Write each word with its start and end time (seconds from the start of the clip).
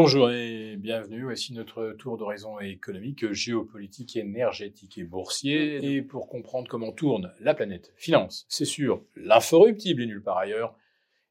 Bonjour 0.00 0.30
et 0.30 0.76
bienvenue. 0.76 1.24
Voici 1.24 1.52
notre 1.54 1.90
tour 1.98 2.18
d'horizon 2.18 2.60
économique, 2.60 3.32
géopolitique, 3.32 4.14
énergétique 4.14 4.96
et 4.96 5.02
boursier. 5.02 5.84
Et 5.84 6.02
pour 6.02 6.28
comprendre 6.28 6.68
comment 6.68 6.92
tourne 6.92 7.34
la 7.40 7.52
planète 7.52 7.92
finance, 7.96 8.46
c'est 8.48 8.64
sûr, 8.64 9.02
l'inforruptible 9.16 10.02
et 10.02 10.06
nulle 10.06 10.22
part 10.22 10.38
ailleurs. 10.38 10.76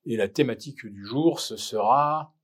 Et 0.06 0.18
la 0.18 0.28
thématique 0.28 0.86
du 0.86 1.06
jour, 1.06 1.40
ce 1.40 1.56
sera 1.56 2.36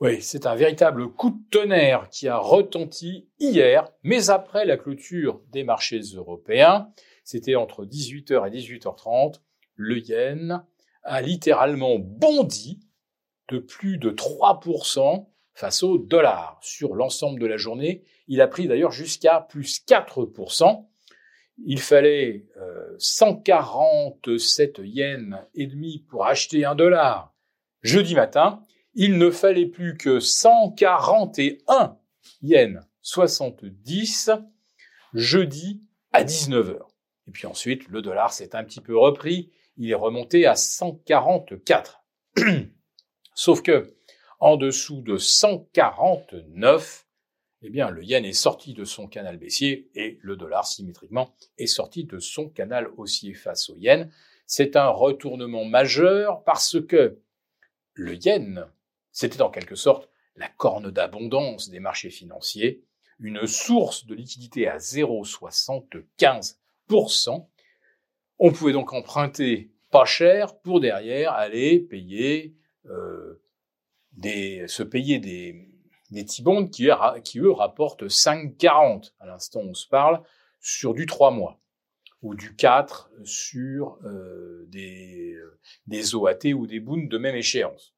Oui, 0.00 0.20
c'est 0.20 0.44
un 0.44 0.56
véritable 0.56 1.08
coup 1.08 1.30
de 1.30 1.40
tonnerre 1.50 2.10
qui 2.10 2.28
a 2.28 2.36
retenti 2.36 3.30
hier, 3.38 3.88
mais 4.02 4.28
après 4.28 4.66
la 4.66 4.76
clôture 4.76 5.40
des 5.52 5.64
marchés 5.64 6.02
européens, 6.16 6.92
c'était 7.24 7.54
entre 7.54 7.86
18h 7.86 8.46
et 8.46 8.50
18h30, 8.50 9.40
le 9.74 10.00
yen 10.00 10.66
a 11.02 11.20
littéralement 11.22 11.98
bondi 11.98 12.80
de 13.48 13.58
plus 13.58 13.98
de 13.98 14.10
3% 14.10 15.26
face 15.54 15.82
au 15.82 15.98
dollar. 15.98 16.58
Sur 16.62 16.94
l'ensemble 16.94 17.40
de 17.40 17.46
la 17.46 17.56
journée, 17.56 18.04
il 18.26 18.40
a 18.40 18.48
pris 18.48 18.68
d'ailleurs 18.68 18.92
jusqu'à 18.92 19.40
plus 19.40 19.84
4%. 19.86 20.86
Il 21.64 21.80
fallait 21.80 22.46
147 22.98 24.78
euh, 24.78 24.86
yens 24.86 25.36
et 25.54 25.66
demi 25.66 26.04
pour 26.08 26.26
acheter 26.26 26.64
un 26.64 26.74
dollar 26.74 27.34
jeudi 27.82 28.14
matin 28.14 28.62
il 29.00 29.16
ne 29.16 29.30
fallait 29.30 29.66
plus 29.66 29.96
que 29.96 30.18
141 30.18 31.96
yens 32.42 32.80
70 33.02 34.30
jeudi 35.14 35.82
à 36.12 36.24
19h. 36.24 36.80
Et 37.28 37.30
puis 37.30 37.46
ensuite, 37.46 37.86
le 37.88 38.02
dollar 38.02 38.32
s'est 38.32 38.56
un 38.56 38.64
petit 38.64 38.80
peu 38.80 38.98
repris. 38.98 39.52
Il 39.78 39.90
est 39.90 39.94
remonté 39.94 40.46
à 40.46 40.54
144. 40.54 42.04
Sauf 43.34 43.62
que, 43.62 43.96
en 44.40 44.56
dessous 44.56 45.00
de 45.00 45.16
149, 45.16 47.06
eh 47.62 47.70
bien, 47.70 47.90
le 47.90 48.04
yen 48.04 48.24
est 48.24 48.32
sorti 48.32 48.74
de 48.74 48.84
son 48.84 49.08
canal 49.08 49.38
baissier 49.38 49.90
et 49.94 50.18
le 50.20 50.36
dollar, 50.36 50.66
symétriquement, 50.66 51.34
est 51.56 51.66
sorti 51.66 52.04
de 52.04 52.18
son 52.18 52.50
canal 52.50 52.88
haussier 52.96 53.34
face 53.34 53.70
au 53.70 53.76
yen. 53.76 54.12
C'est 54.46 54.76
un 54.76 54.88
retournement 54.88 55.64
majeur 55.64 56.44
parce 56.44 56.76
que 56.86 57.18
le 57.94 58.14
yen 58.14 58.68
c'était 59.18 59.42
en 59.42 59.50
quelque 59.50 59.74
sorte 59.74 60.08
la 60.36 60.48
corne 60.48 60.92
d'abondance 60.92 61.70
des 61.70 61.80
marchés 61.80 62.10
financiers, 62.10 62.84
une 63.18 63.48
source 63.48 64.06
de 64.06 64.14
liquidité 64.14 64.68
à 64.68 64.78
0,75%. 64.78 67.48
On 68.38 68.52
pouvait 68.52 68.72
donc 68.72 68.92
emprunter 68.92 69.72
pas 69.90 70.04
cher 70.04 70.58
pour 70.60 70.80
derrière 70.80 71.32
aller 71.32 71.80
payer 71.80 72.54
euh, 72.86 73.42
des, 74.12 74.66
se 74.68 74.82
payer 74.82 75.18
des, 75.18 75.68
des 76.10 76.24
T-bonds 76.24 76.68
qui, 76.68 76.88
qui, 77.24 77.38
eux 77.38 77.50
rapportent 77.50 78.04
5,40 78.04 79.12
à 79.20 79.26
l'instant 79.26 79.60
où 79.60 79.70
on 79.70 79.74
se 79.74 79.88
parle 79.88 80.22
sur 80.60 80.94
du 80.94 81.06
3 81.06 81.30
mois 81.30 81.60
ou 82.22 82.34
du 82.34 82.54
4 82.54 83.10
sur 83.24 83.98
euh, 84.04 84.66
des, 84.68 85.36
des 85.86 86.14
OAT 86.14 86.52
ou 86.54 86.66
des 86.66 86.80
boons 86.80 87.06
de 87.06 87.18
même 87.18 87.36
échéance. 87.36 87.94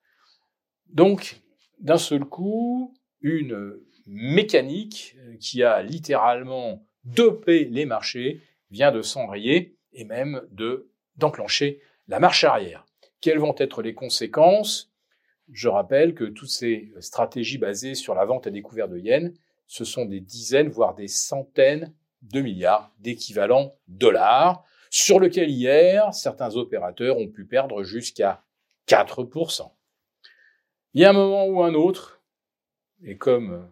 Donc, 0.88 1.40
d'un 1.78 1.98
seul 1.98 2.24
coup, 2.24 2.94
une 3.20 3.78
mécanique 4.06 5.16
qui 5.40 5.62
a 5.62 5.82
littéralement 5.82 6.86
dopé 7.04 7.64
les 7.64 7.86
marchés 7.86 8.42
vient 8.70 8.92
de 8.92 9.02
s'enrayer 9.02 9.78
et 9.92 10.04
même 10.04 10.42
de 10.50 10.90
d'enclencher 11.16 11.80
la 12.08 12.18
marche 12.18 12.44
arrière. 12.44 12.86
Quelles 13.20 13.38
vont 13.38 13.54
être 13.58 13.82
les 13.82 13.94
conséquences? 13.94 14.92
Je 15.52 15.68
rappelle 15.68 16.14
que 16.14 16.24
toutes 16.24 16.48
ces 16.48 16.92
stratégies 17.00 17.58
basées 17.58 17.94
sur 17.94 18.14
la 18.14 18.24
vente 18.24 18.46
à 18.46 18.50
découvert 18.50 18.88
de 18.88 18.98
yens, 18.98 19.32
ce 19.66 19.84
sont 19.84 20.04
des 20.04 20.20
dizaines, 20.20 20.68
voire 20.68 20.94
des 20.94 21.08
centaines 21.08 21.92
de 22.22 22.40
milliards 22.40 22.92
d'équivalents 22.98 23.74
dollars, 23.88 24.64
sur 24.90 25.20
lequel 25.20 25.50
hier, 25.50 26.12
certains 26.12 26.56
opérateurs 26.56 27.18
ont 27.18 27.28
pu 27.28 27.44
perdre 27.44 27.82
jusqu'à 27.82 28.42
4%. 28.88 29.70
Il 30.94 31.02
y 31.02 31.04
a 31.04 31.10
un 31.10 31.14
moment 31.14 31.46
ou 31.46 31.62
un 31.62 31.74
autre, 31.74 32.20
et 33.04 33.16
comme 33.16 33.68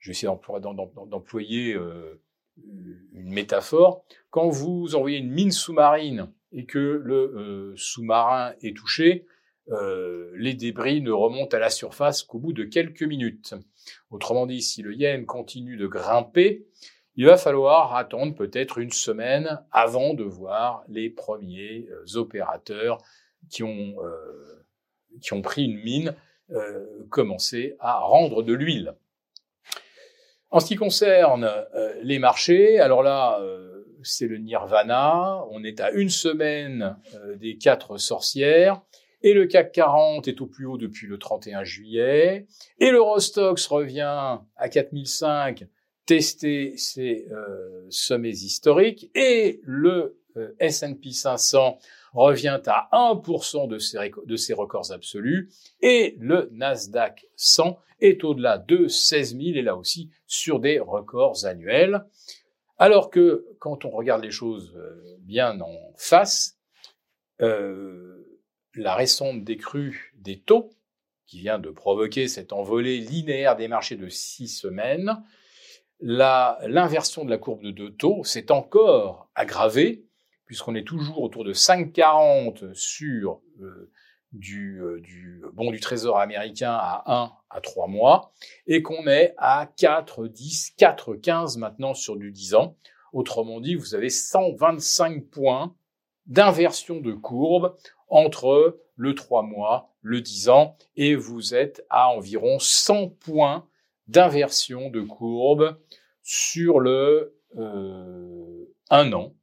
je 0.00 0.10
vais 0.10 0.12
essayer 0.12 0.32
d'employer 1.06 1.74
euh, 1.74 2.20
une 2.56 3.32
métaphore, 3.32 4.04
quand 4.30 4.48
vous 4.48 4.94
envoyez 4.94 5.18
une 5.18 5.30
mine 5.30 5.50
sous-marine 5.50 6.30
et 6.52 6.66
que 6.66 6.78
le 6.78 7.14
euh, 7.14 7.72
sous-marin 7.76 8.52
est 8.62 8.76
touché, 8.76 9.26
les 10.34 10.52
débris 10.52 11.00
ne 11.00 11.12
remontent 11.12 11.56
à 11.56 11.60
la 11.60 11.70
surface 11.70 12.24
qu'au 12.24 12.38
bout 12.38 12.52
de 12.52 12.64
quelques 12.64 13.04
minutes. 13.04 13.54
Autrement 14.10 14.44
dit, 14.44 14.60
si 14.60 14.82
le 14.82 14.92
yen 14.92 15.24
continue 15.24 15.78
de 15.78 15.86
grimper, 15.86 16.66
il 17.14 17.24
va 17.24 17.38
falloir 17.38 17.94
attendre 17.94 18.34
peut-être 18.34 18.78
une 18.78 18.90
semaine 18.90 19.60
avant 19.70 20.12
de 20.12 20.24
voir 20.24 20.84
les 20.88 21.08
premiers 21.08 21.86
opérateurs 22.16 22.98
qui 23.48 23.62
ont, 23.62 23.96
qui 25.22 25.32
ont 25.32 25.40
pris 25.40 25.64
une 25.64 25.80
mine 25.80 26.14
euh, 26.54 27.06
commencer 27.08 27.76
à 27.78 28.00
rendre 28.00 28.42
de 28.42 28.52
l'huile. 28.52 28.94
En 30.52 30.60
ce 30.60 30.66
qui 30.66 30.76
concerne 30.76 31.50
euh, 31.74 31.94
les 32.02 32.18
marchés, 32.18 32.78
alors 32.78 33.02
là, 33.02 33.40
euh, 33.40 33.86
c'est 34.02 34.26
le 34.26 34.36
nirvana. 34.36 35.42
On 35.50 35.64
est 35.64 35.80
à 35.80 35.90
une 35.92 36.10
semaine 36.10 36.96
des 37.40 37.56
quatre 37.56 37.96
sorcières. 37.96 38.82
Et 39.22 39.32
le 39.32 39.46
CAC 39.46 39.72
40 39.72 40.28
est 40.28 40.40
au 40.42 40.46
plus 40.46 40.66
haut 40.66 40.76
depuis 40.76 41.06
le 41.06 41.18
31 41.18 41.64
juillet. 41.64 42.46
Et 42.78 42.90
le 42.90 43.00
Rostox 43.00 43.66
revient 43.66 44.38
à 44.56 44.68
4005 44.68 45.64
tester 46.04 46.76
ses 46.76 47.28
sommets 47.88 48.30
historiques. 48.30 49.10
Et 49.14 49.60
le 49.62 50.18
S&P 50.58 51.10
500 51.10 51.78
revient 52.12 52.60
à 52.66 52.88
1% 52.92 53.68
de 53.68 53.78
ses, 53.78 53.98
de 54.26 54.36
ses 54.36 54.54
records 54.54 54.92
absolus 54.92 55.50
et 55.80 56.16
le 56.20 56.48
Nasdaq 56.52 57.26
100 57.36 57.78
est 58.00 58.24
au-delà 58.24 58.58
de 58.58 58.88
16 58.88 59.36
000 59.36 59.42
et 59.56 59.62
là 59.62 59.76
aussi 59.76 60.10
sur 60.26 60.60
des 60.60 60.78
records 60.80 61.46
annuels. 61.46 62.04
Alors 62.78 63.10
que 63.10 63.46
quand 63.58 63.84
on 63.84 63.90
regarde 63.90 64.24
les 64.24 64.30
choses 64.30 64.74
euh, 64.76 65.16
bien 65.20 65.60
en 65.60 65.76
face, 65.96 66.58
euh, 67.40 68.40
la 68.74 68.94
récente 68.94 69.44
décrue 69.44 70.12
des 70.16 70.40
taux, 70.40 70.70
qui 71.26 71.38
vient 71.38 71.58
de 71.58 71.70
provoquer 71.70 72.28
cette 72.28 72.52
envolée 72.52 72.98
linéaire 72.98 73.56
des 73.56 73.68
marchés 73.68 73.96
de 73.96 74.08
six 74.08 74.48
semaines, 74.48 75.22
l'inversion 76.00 77.24
de 77.24 77.30
la 77.30 77.38
courbe 77.38 77.62
de 77.62 77.70
deux 77.70 77.92
taux 77.92 78.24
s'est 78.24 78.50
encore 78.50 79.30
aggravée 79.34 80.04
puisqu'on 80.46 80.74
est 80.74 80.86
toujours 80.86 81.22
autour 81.22 81.44
de 81.44 81.52
5,40 81.52 82.74
sur 82.74 83.40
euh, 83.60 83.90
du, 84.32 84.80
euh, 84.80 85.00
du 85.00 85.42
bon 85.52 85.70
du 85.70 85.80
trésor 85.80 86.18
américain 86.18 86.72
à 86.72 87.04
1 87.06 87.32
à 87.50 87.60
3 87.60 87.86
mois, 87.86 88.32
et 88.66 88.82
qu'on 88.82 89.06
est 89.06 89.34
à 89.36 89.70
4, 89.76 90.26
10, 90.26 90.72
4, 90.76 91.14
15 91.16 91.58
maintenant 91.58 91.94
sur 91.94 92.16
du 92.16 92.32
10 92.32 92.54
ans. 92.54 92.76
Autrement 93.12 93.60
dit, 93.60 93.74
vous 93.74 93.94
avez 93.94 94.08
125 94.08 95.26
points 95.26 95.74
d'inversion 96.26 97.00
de 97.00 97.12
courbe 97.12 97.76
entre 98.08 98.78
le 98.96 99.14
3 99.14 99.42
mois, 99.42 99.94
le 100.00 100.20
10 100.20 100.48
ans, 100.48 100.76
et 100.96 101.14
vous 101.14 101.54
êtes 101.54 101.84
à 101.90 102.08
environ 102.08 102.58
100 102.58 103.08
points 103.08 103.66
d'inversion 104.08 104.90
de 104.90 105.02
courbe 105.02 105.78
sur 106.22 106.80
le 106.80 107.36
euh, 107.56 108.64
1 108.90 109.12
an 109.12 109.34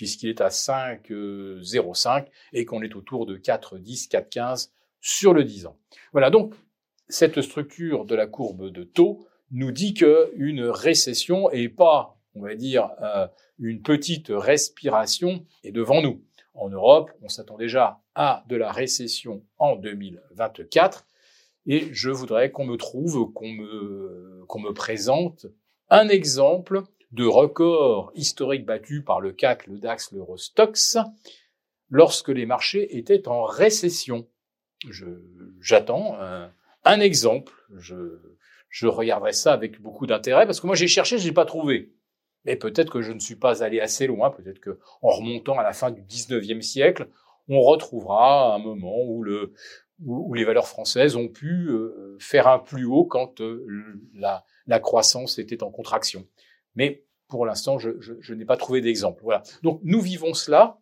puisqu'il 0.00 0.30
est 0.30 0.40
à 0.40 0.48
5,05 0.48 2.28
et 2.54 2.64
qu'on 2.64 2.80
est 2.80 2.96
autour 2.96 3.26
de 3.26 3.36
4,10, 3.36 4.08
4,15 4.08 4.70
sur 4.98 5.34
le 5.34 5.44
10 5.44 5.66
ans. 5.66 5.76
Voilà, 6.12 6.30
donc 6.30 6.54
cette 7.10 7.42
structure 7.42 8.06
de 8.06 8.14
la 8.14 8.26
courbe 8.26 8.70
de 8.70 8.82
taux 8.82 9.26
nous 9.50 9.72
dit 9.72 9.92
qu'une 9.92 10.62
récession 10.62 11.50
et 11.50 11.68
pas, 11.68 12.18
on 12.34 12.40
va 12.40 12.54
dire, 12.54 12.88
euh, 13.02 13.28
une 13.58 13.82
petite 13.82 14.28
respiration 14.30 15.44
est 15.64 15.72
devant 15.72 16.00
nous. 16.00 16.24
En 16.54 16.70
Europe, 16.70 17.10
on 17.20 17.28
s'attend 17.28 17.58
déjà 17.58 18.00
à 18.14 18.42
de 18.48 18.56
la 18.56 18.72
récession 18.72 19.44
en 19.58 19.76
2024 19.76 21.06
et 21.66 21.92
je 21.92 22.08
voudrais 22.08 22.50
qu'on 22.50 22.64
me 22.64 22.76
trouve, 22.76 23.34
qu'on 23.34 23.50
me 23.50 24.72
présente 24.72 25.44
un 25.90 26.08
exemple 26.08 26.84
de 27.12 27.24
records 27.24 28.12
historiques 28.14 28.64
battus 28.64 29.02
par 29.04 29.20
le 29.20 29.32
CAC, 29.32 29.66
le 29.66 29.78
DAX, 29.78 30.12
l'Eurostox, 30.12 30.98
lorsque 31.88 32.28
les 32.28 32.46
marchés 32.46 32.96
étaient 32.96 33.28
en 33.28 33.44
récession. 33.44 34.28
J'attends 35.60 36.16
un, 36.20 36.50
un, 36.84 37.00
exemple. 37.00 37.52
Je, 37.76 38.18
je 38.68 38.86
regarderai 38.86 39.32
ça 39.32 39.52
avec 39.52 39.80
beaucoup 39.80 40.06
d'intérêt 40.06 40.46
parce 40.46 40.60
que 40.60 40.66
moi 40.66 40.76
j'ai 40.76 40.88
cherché, 40.88 41.18
je 41.18 41.26
n'ai 41.26 41.34
pas 41.34 41.44
trouvé. 41.44 41.92
Mais 42.44 42.56
peut-être 42.56 42.90
que 42.90 43.02
je 43.02 43.12
ne 43.12 43.18
suis 43.18 43.36
pas 43.36 43.62
allé 43.62 43.80
assez 43.80 44.06
loin. 44.06 44.30
Peut-être 44.30 44.60
que 44.60 44.78
en 45.02 45.10
remontant 45.10 45.58
à 45.58 45.62
la 45.62 45.72
fin 45.72 45.90
du 45.90 46.02
19e 46.02 46.62
siècle, 46.62 47.08
on 47.48 47.60
retrouvera 47.60 48.54
un 48.54 48.58
moment 48.58 49.02
où, 49.02 49.22
le, 49.22 49.52
où, 50.04 50.32
les 50.32 50.44
valeurs 50.44 50.68
françaises 50.68 51.16
ont 51.16 51.28
pu 51.28 51.68
euh, 51.68 52.16
faire 52.18 52.48
un 52.48 52.58
plus 52.58 52.84
haut 52.84 53.04
quand 53.04 53.40
euh, 53.40 53.66
la, 54.14 54.44
la, 54.66 54.80
croissance 54.80 55.38
était 55.38 55.62
en 55.62 55.70
contraction. 55.70 56.26
Mais 56.74 57.04
pour 57.30 57.46
l'instant, 57.46 57.78
je, 57.78 58.34
n'ai 58.34 58.44
pas 58.44 58.58
trouvé 58.58 58.82
d'exemple. 58.82 59.22
Voilà. 59.22 59.42
Donc 59.62 59.80
nous 59.84 60.00
vivons 60.00 60.34
cela, 60.34 60.78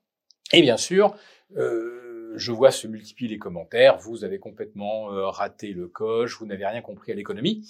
et 0.52 0.62
bien 0.62 0.78
sûr, 0.78 1.14
euh, 1.56 2.32
je 2.34 2.52
vois 2.52 2.70
se 2.70 2.88
multiplier 2.88 3.30
les 3.30 3.38
commentaires. 3.38 3.98
Vous 3.98 4.24
avez 4.24 4.38
complètement 4.38 5.12
euh, 5.12 5.28
raté 5.28 5.72
le 5.72 5.86
coche, 5.86 6.38
vous 6.38 6.46
n'avez 6.46 6.66
rien 6.66 6.80
compris 6.80 7.12
à 7.12 7.14
l'économie. 7.14 7.68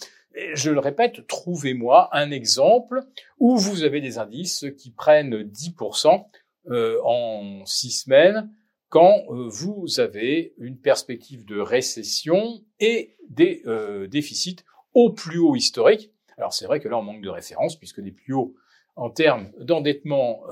Je 0.54 0.70
le 0.70 0.78
répète, 0.78 1.26
trouvez-moi 1.26 2.08
un 2.12 2.30
exemple 2.30 3.00
où 3.38 3.56
vous 3.56 3.82
avez 3.82 4.00
des 4.00 4.18
indices 4.18 4.66
qui 4.78 4.92
prennent 4.92 5.42
10% 5.42 6.26
euh, 6.70 7.00
en 7.02 7.64
six 7.66 7.90
semaines 7.90 8.50
quand 8.88 9.24
vous 9.28 10.00
avez 10.00 10.54
une 10.56 10.78
perspective 10.78 11.44
de 11.44 11.60
récession 11.60 12.62
et 12.80 13.16
des 13.28 13.62
déficits 14.08 14.64
au 14.94 15.12
plus 15.12 15.38
haut 15.38 15.56
historique. 15.56 16.10
Alors 16.38 16.52
c'est 16.52 16.66
vrai 16.66 16.80
que 16.80 16.88
là 16.88 16.96
on 16.96 17.02
manque 17.02 17.22
de 17.22 17.28
référence 17.28 17.76
puisque 17.76 18.00
des 18.00 18.12
plus 18.12 18.32
hauts 18.32 18.54
en 18.96 19.10
termes 19.10 19.52
d'endettement, 19.58 20.42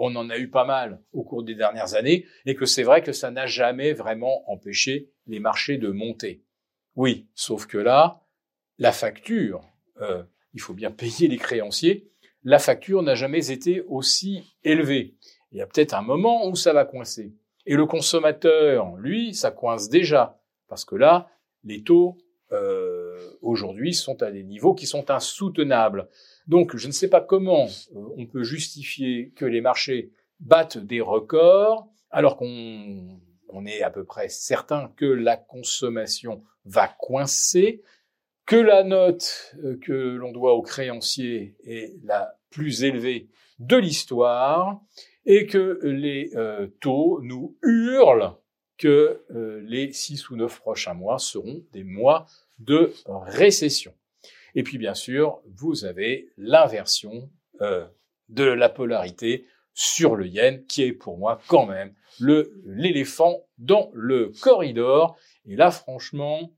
on 0.00 0.16
en 0.16 0.30
a 0.30 0.38
eu 0.38 0.48
pas 0.48 0.64
mal 0.64 1.02
au 1.12 1.22
cours 1.22 1.44
des 1.44 1.54
dernières 1.54 1.94
années 1.94 2.26
et 2.46 2.54
que 2.54 2.64
c'est 2.64 2.82
vrai 2.82 3.02
que 3.02 3.12
ça 3.12 3.30
n'a 3.30 3.46
jamais 3.46 3.92
vraiment 3.92 4.50
empêché 4.50 5.10
les 5.26 5.38
marchés 5.38 5.76
de 5.76 5.88
monter. 5.88 6.42
Oui, 6.96 7.28
sauf 7.34 7.66
que 7.66 7.78
là, 7.78 8.22
la 8.78 8.92
facture, 8.92 9.60
euh, 10.00 10.22
il 10.54 10.60
faut 10.60 10.72
bien 10.72 10.90
payer 10.90 11.28
les 11.28 11.36
créanciers, 11.36 12.10
la 12.42 12.58
facture 12.58 13.02
n'a 13.02 13.14
jamais 13.14 13.50
été 13.50 13.82
aussi 13.82 14.56
élevée. 14.64 15.14
Il 15.52 15.58
y 15.58 15.60
a 15.60 15.66
peut-être 15.66 15.94
un 15.94 16.02
moment 16.02 16.48
où 16.48 16.56
ça 16.56 16.72
va 16.72 16.86
coincer. 16.86 17.34
Et 17.66 17.74
le 17.74 17.84
consommateur, 17.84 18.96
lui, 18.96 19.34
ça 19.34 19.50
coince 19.50 19.90
déjà, 19.90 20.40
parce 20.66 20.86
que 20.86 20.96
là, 20.96 21.28
les 21.62 21.82
taux 21.82 22.16
euh, 22.52 23.18
aujourd'hui 23.42 23.94
sont 23.94 24.22
à 24.22 24.30
des 24.30 24.42
niveaux 24.42 24.74
qui 24.74 24.86
sont 24.86 25.10
insoutenables. 25.10 26.08
Donc, 26.46 26.76
je 26.76 26.86
ne 26.86 26.92
sais 26.92 27.08
pas 27.08 27.20
comment 27.20 27.66
euh, 27.66 28.14
on 28.16 28.26
peut 28.26 28.42
justifier 28.42 29.32
que 29.36 29.44
les 29.44 29.60
marchés 29.60 30.12
battent 30.40 30.78
des 30.78 31.00
records, 31.00 31.88
alors 32.10 32.36
qu'on 32.36 33.20
on 33.52 33.66
est 33.66 33.82
à 33.82 33.90
peu 33.90 34.04
près 34.04 34.28
certain 34.28 34.92
que 34.96 35.04
la 35.04 35.36
consommation 35.36 36.42
va 36.64 36.88
coincer, 36.88 37.82
que 38.46 38.56
la 38.56 38.82
note 38.82 39.54
euh, 39.62 39.78
que 39.80 39.92
l'on 39.92 40.32
doit 40.32 40.54
au 40.54 40.62
créancier 40.62 41.56
est 41.64 41.94
la 42.04 42.34
plus 42.50 42.82
élevée 42.82 43.28
de 43.58 43.76
l'histoire 43.76 44.80
et 45.26 45.46
que 45.46 45.78
les 45.82 46.30
euh, 46.34 46.66
taux 46.80 47.20
nous 47.22 47.56
hurlent 47.62 48.34
que 48.80 49.22
euh, 49.30 49.60
les 49.66 49.92
six 49.92 50.30
ou 50.30 50.36
neuf 50.36 50.58
prochains 50.58 50.94
mois 50.94 51.18
seront 51.18 51.62
des 51.72 51.84
mois 51.84 52.26
de 52.58 52.92
récession. 53.06 53.92
Et 54.54 54.62
puis 54.62 54.78
bien 54.78 54.94
sûr, 54.94 55.40
vous 55.54 55.84
avez 55.84 56.30
l'inversion 56.36 57.30
de 58.30 58.42
la 58.42 58.68
polarité 58.70 59.44
sur 59.74 60.16
le 60.16 60.26
yen, 60.26 60.64
qui 60.64 60.82
est 60.82 60.92
pour 60.92 61.18
moi 61.18 61.40
quand 61.46 61.66
même 61.66 61.92
le 62.18 62.52
l'éléphant 62.64 63.44
dans 63.58 63.90
le 63.92 64.32
corridor. 64.40 65.16
Et 65.46 65.56
là, 65.56 65.70
franchement, 65.70 66.50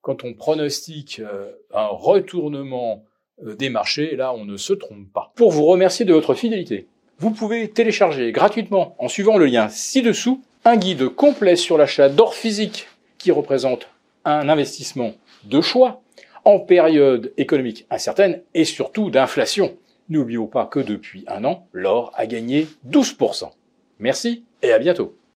quand 0.00 0.24
on 0.24 0.34
pronostique 0.34 1.20
euh, 1.20 1.52
un 1.72 1.86
retournement 1.86 3.04
euh, 3.44 3.54
des 3.54 3.70
marchés, 3.70 4.16
là, 4.16 4.34
on 4.34 4.44
ne 4.44 4.56
se 4.56 4.72
trompe 4.72 5.10
pas. 5.12 5.32
Pour 5.36 5.52
vous 5.52 5.64
remercier 5.64 6.04
de 6.04 6.12
votre 6.12 6.34
fidélité, 6.34 6.88
vous 7.18 7.30
pouvez 7.30 7.70
télécharger 7.70 8.32
gratuitement, 8.32 8.96
en 8.98 9.08
suivant 9.08 9.38
le 9.38 9.46
lien 9.46 9.68
ci-dessous, 9.68 10.42
un 10.64 10.76
guide 10.76 11.08
complet 11.08 11.56
sur 11.56 11.76
l'achat 11.76 12.08
d'or 12.08 12.34
physique 12.34 12.88
qui 13.18 13.30
représente 13.30 13.88
un 14.24 14.48
investissement 14.48 15.14
de 15.44 15.60
choix 15.60 16.02
en 16.44 16.60
période 16.60 17.32
économique 17.36 17.86
incertaine 17.90 18.42
et 18.54 18.64
surtout 18.64 19.10
d'inflation. 19.10 19.76
N'oublions 20.08 20.46
pas 20.46 20.66
que 20.66 20.80
depuis 20.80 21.24
un 21.26 21.44
an, 21.44 21.66
l'or 21.72 22.12
a 22.14 22.26
gagné 22.26 22.68
12%. 22.88 23.50
Merci 23.98 24.44
et 24.62 24.72
à 24.72 24.78
bientôt. 24.78 25.16